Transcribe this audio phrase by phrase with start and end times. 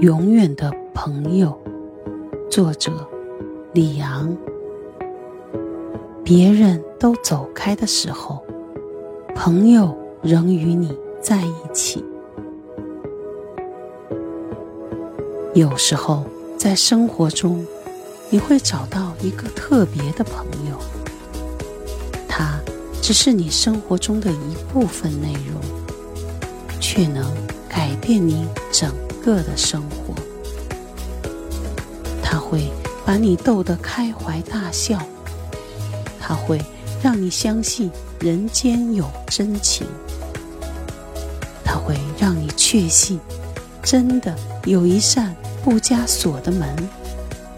[0.00, 1.54] 永远的朋友，
[2.50, 2.90] 作者
[3.74, 4.34] 李昂。
[6.24, 8.42] 别人都走开的时候，
[9.34, 12.02] 朋友仍与你在一起。
[15.52, 16.24] 有时候，
[16.56, 17.66] 在生活中，
[18.30, 20.78] 你会找到一个特别的朋友，
[22.26, 22.58] 他
[23.02, 25.60] 只是你生活中的一部分内容，
[26.80, 27.30] 却能
[27.68, 28.90] 改变你整。
[29.22, 30.14] 个的生活，
[32.22, 32.70] 他会
[33.04, 34.98] 把你逗得开怀大笑，
[36.18, 36.60] 他会
[37.02, 39.86] 让你相信人间有真情，
[41.64, 43.20] 他会让你确信
[43.82, 46.74] 真的有一扇不加锁的门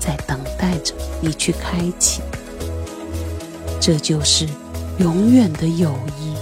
[0.00, 2.20] 在等待着你去开启。
[3.80, 4.48] 这就是
[4.98, 6.34] 永远的友谊。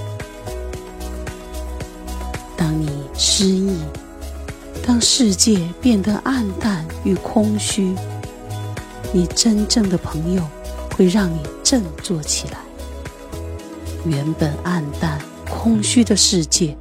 [2.57, 3.77] 当你失意。
[4.85, 7.95] 当世界变得暗淡与空虚，
[9.13, 10.43] 你真正的朋友
[10.97, 12.59] 会让你振作起来。
[14.05, 16.77] 原本暗淡空虚的世界，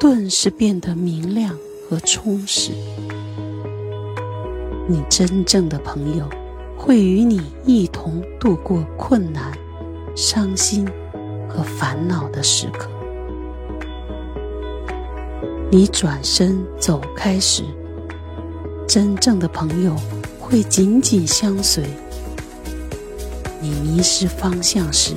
[0.00, 1.54] 顿时变得明亮
[1.88, 2.72] 和充实。
[4.88, 6.26] 你真正的朋友
[6.78, 9.52] 会与你一同度过困难、
[10.14, 10.88] 伤心
[11.48, 12.88] 和烦恼的时刻。
[15.76, 17.62] 你转身走开时，
[18.88, 19.94] 真正的朋友
[20.40, 21.84] 会紧紧相随；
[23.60, 25.12] 你迷失方向时，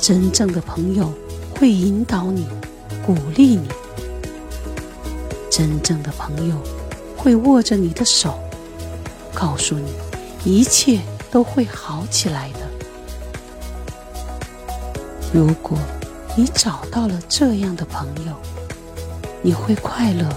[0.00, 1.12] 真正的朋友
[1.56, 2.46] 会引导你、
[3.04, 3.66] 鼓励你；
[5.50, 6.54] 真正的朋友
[7.16, 8.38] 会握着你的手，
[9.34, 9.92] 告诉你
[10.44, 11.00] 一切
[11.32, 12.60] 都会好起来的。
[15.34, 15.76] 如果
[16.36, 18.32] 你找到了这样的朋友，
[19.40, 20.28] 你会快乐，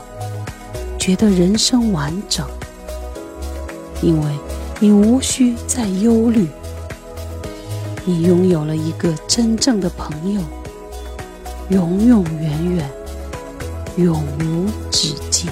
[0.97, 2.47] 觉得人生完整，
[4.01, 4.27] 因为
[4.79, 6.47] 你无需再忧虑，
[8.05, 10.41] 你拥有了一个真正的朋友，
[11.69, 12.89] 永永远远，
[13.97, 15.49] 永无止境。